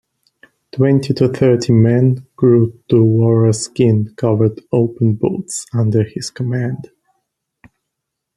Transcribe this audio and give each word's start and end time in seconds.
Twenty 0.71 1.13
to 1.13 1.27
thirty 1.29 1.71
men 1.73 2.25
crewed 2.35 2.79
two 2.89 3.03
walrus-skin-covered 3.05 4.61
open 4.71 5.13
boats 5.13 5.67
under 5.75 6.01
his 6.03 6.31
command. 6.31 6.89